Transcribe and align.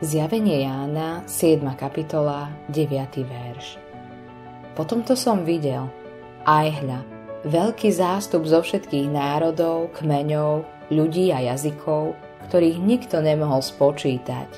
Zjavenie 0.00 0.64
Jána, 0.64 1.28
7. 1.28 1.60
kapitola, 1.76 2.48
9. 2.72 3.20
verš. 3.20 3.76
Potom 4.72 5.04
to 5.04 5.12
som 5.12 5.44
videl, 5.44 5.92
aj 6.48 6.72
hľa, 6.80 7.00
veľký 7.44 7.92
zástup 7.92 8.48
zo 8.48 8.64
všetkých 8.64 9.12
národov, 9.12 9.92
kmeňov, 10.00 10.64
ľudí 10.88 11.28
a 11.36 11.44
jazykov, 11.52 12.16
ktorých 12.48 12.80
nikto 12.80 13.20
nemohol 13.20 13.60
spočítať. 13.60 14.48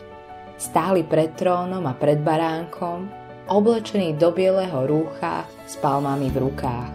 Stáli 0.62 1.02
pred 1.02 1.34
trónom 1.34 1.90
a 1.90 1.94
pred 1.98 2.22
baránkom, 2.22 3.10
oblečení 3.50 4.14
do 4.14 4.30
bieleho 4.30 4.86
rúcha 4.86 5.42
s 5.66 5.74
palmami 5.82 6.30
v 6.30 6.38
rukách. 6.38 6.94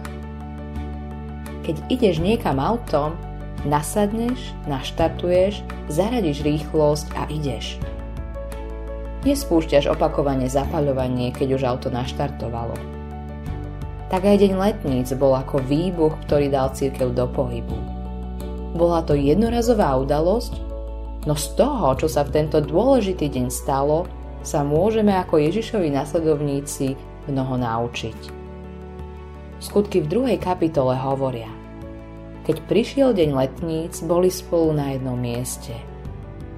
Keď 1.68 1.76
ideš 1.92 2.16
niekam 2.24 2.56
autom, 2.56 3.12
nasadneš, 3.68 4.56
naštartuješ, 4.64 5.60
zaradíš 5.92 6.40
rýchlosť 6.40 7.12
a 7.12 7.28
ideš– 7.28 7.76
Nespúšťaš 9.26 9.90
opakovane 9.90 10.46
zapaľovanie, 10.46 11.34
keď 11.34 11.58
už 11.58 11.62
auto 11.66 11.88
naštartovalo. 11.90 12.78
Tak 14.08 14.22
aj 14.22 14.46
deň 14.46 14.52
letníc 14.54 15.10
bol 15.18 15.34
ako 15.34 15.58
výbuch, 15.58 16.14
ktorý 16.24 16.46
dal 16.48 16.70
církev 16.70 17.10
do 17.12 17.26
pohybu. 17.26 17.74
Bola 18.78 19.02
to 19.02 19.18
jednorazová 19.18 19.98
udalosť, 19.98 20.54
no 21.26 21.34
z 21.34 21.46
toho, 21.58 21.98
čo 21.98 22.06
sa 22.06 22.22
v 22.22 22.30
tento 22.30 22.62
dôležitý 22.62 23.26
deň 23.26 23.46
stalo, 23.50 24.06
sa 24.46 24.62
môžeme 24.62 25.10
ako 25.18 25.42
Ježišovi 25.42 25.90
nasledovníci 25.90 26.94
mnoho 27.26 27.58
naučiť. 27.58 28.38
Skutky 29.58 29.98
v 29.98 30.10
druhej 30.14 30.38
kapitole 30.38 30.94
hovoria 30.94 31.50
Keď 32.46 32.56
prišiel 32.70 33.10
deň 33.18 33.30
letníc, 33.34 33.98
boli 34.06 34.30
spolu 34.30 34.70
na 34.78 34.94
jednom 34.94 35.18
mieste– 35.18 35.74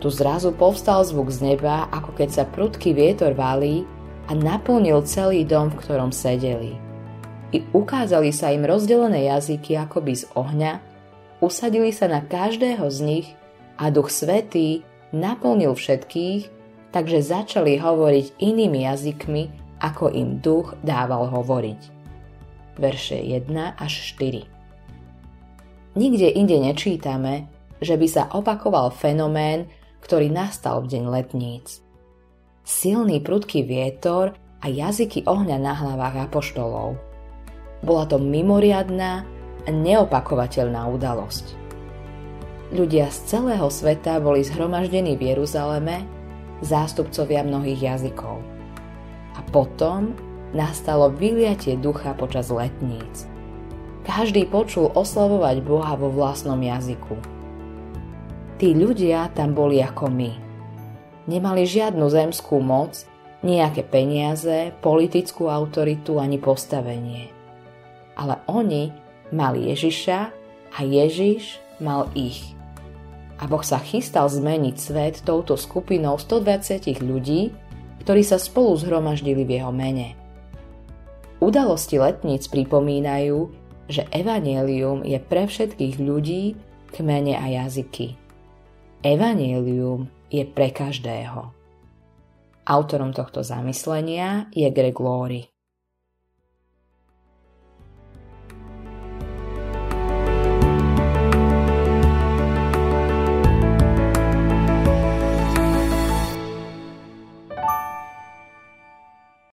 tu 0.01 0.09
zrazu 0.09 0.57
povstal 0.57 1.05
zvuk 1.05 1.29
z 1.29 1.55
neba, 1.55 1.85
ako 1.93 2.17
keď 2.17 2.29
sa 2.33 2.45
prudký 2.49 2.97
vietor 2.97 3.37
valí 3.37 3.85
a 4.27 4.33
naplnil 4.33 5.05
celý 5.05 5.45
dom, 5.45 5.69
v 5.69 5.79
ktorom 5.85 6.11
sedeli. 6.11 6.81
I 7.53 7.61
ukázali 7.77 8.33
sa 8.33 8.49
im 8.49 8.65
rozdelené 8.65 9.29
jazyky 9.29 9.77
akoby 9.77 10.17
z 10.17 10.25
ohňa, 10.33 10.81
usadili 11.45 11.93
sa 11.93 12.09
na 12.09 12.25
každého 12.25 12.89
z 12.89 12.99
nich 13.05 13.27
a 13.77 13.93
Duch 13.93 14.09
Svetý 14.09 14.81
naplnil 15.13 15.77
všetkých, 15.77 16.49
takže 16.95 17.21
začali 17.21 17.77
hovoriť 17.77 18.41
inými 18.41 18.89
jazykmi, 18.89 19.43
ako 19.85 20.09
im 20.15 20.41
Duch 20.41 20.73
dával 20.81 21.29
hovoriť. 21.29 21.81
Verše 22.81 23.19
1 23.19 23.51
až 23.77 23.93
4 24.17 24.61
Nikde 25.99 26.29
inde 26.39 26.55
nečítame, 26.63 27.51
že 27.83 27.99
by 27.99 28.07
sa 28.07 28.31
opakoval 28.31 28.95
fenomén, 28.95 29.67
ktorý 30.05 30.33
nastal 30.33 30.85
v 30.85 30.97
deň 30.97 31.05
letníc. 31.09 31.81
Silný 32.65 33.21
prudký 33.25 33.65
vietor 33.65 34.37
a 34.61 34.67
jazyky 34.69 35.25
ohňa 35.25 35.57
na 35.57 35.73
hlavách 35.73 36.29
apoštolov. 36.29 36.97
Bola 37.81 38.05
to 38.05 38.21
mimoriadná 38.21 39.25
neopakovateľná 39.69 40.89
udalosť. 40.93 41.57
Ľudia 42.71 43.11
z 43.11 43.19
celého 43.27 43.67
sveta 43.67 44.23
boli 44.23 44.47
zhromaždení 44.47 45.19
v 45.19 45.35
Jeruzaleme, 45.35 46.07
zástupcovia 46.63 47.43
mnohých 47.43 47.81
jazykov. 47.83 48.39
A 49.35 49.41
potom 49.51 50.15
nastalo 50.55 51.11
vyliatie 51.11 51.75
ducha 51.75 52.15
počas 52.15 52.53
letníc. 52.53 53.27
Každý 54.07 54.47
počul 54.49 54.91
oslavovať 54.95 55.57
Boha 55.67 55.95
vo 55.99 56.11
vlastnom 56.15 56.59
jazyku. 56.59 57.40
Tí 58.61 58.77
ľudia 58.77 59.33
tam 59.33 59.57
boli 59.57 59.81
ako 59.81 60.13
my. 60.13 60.33
Nemali 61.33 61.65
žiadnu 61.65 62.05
zemskú 62.13 62.61
moc, 62.61 63.09
nejaké 63.41 63.81
peniaze, 63.89 64.77
politickú 64.85 65.49
autoritu 65.49 66.21
ani 66.21 66.37
postavenie. 66.37 67.33
Ale 68.21 68.37
oni 68.53 68.93
mali 69.33 69.73
Ježiša 69.73 70.19
a 70.77 70.79
Ježiš 70.85 71.57
mal 71.81 72.13
ich. 72.13 72.53
A 73.41 73.49
Boh 73.49 73.65
sa 73.65 73.81
chystal 73.81 74.29
zmeniť 74.29 74.77
svet 74.77 75.25
touto 75.25 75.57
skupinou 75.57 76.21
120 76.21 77.01
ľudí, 77.01 77.57
ktorí 78.05 78.21
sa 78.21 78.37
spolu 78.37 78.77
zhromaždili 78.77 79.41
v 79.49 79.57
jeho 79.57 79.73
mene. 79.73 80.13
Udalosti 81.41 81.97
letníc 81.97 82.45
pripomínajú, 82.53 83.49
že 83.89 84.05
evanelium 84.13 85.01
je 85.01 85.17
pre 85.17 85.49
všetkých 85.49 85.97
ľudí, 85.97 86.61
kmene 86.93 87.41
a 87.41 87.65
jazyky. 87.65 88.20
Evangelium 89.01 90.13
je 90.29 90.45
pre 90.45 90.69
každého. 90.69 91.49
Autorom 92.69 93.17
tohto 93.17 93.41
zamyslenia 93.41 94.53
je 94.53 94.69
Greg 94.69 95.01
Laurie. 95.01 95.49